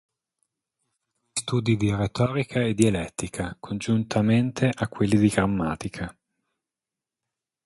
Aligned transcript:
Istituì 1.35 1.41
studi 1.59 1.77
di 1.77 1.93
Retorica 1.93 2.59
e 2.61 2.73
Dialettica, 2.73 3.55
congiuntamente 3.59 4.71
a 4.73 4.87
quelli 4.87 5.15
di 5.19 5.27
Grammatica. 5.27 6.17